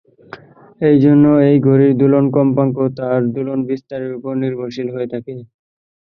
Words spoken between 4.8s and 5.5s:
হয়ে থাকে।